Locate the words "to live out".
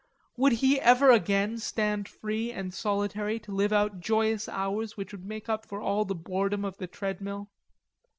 3.41-3.99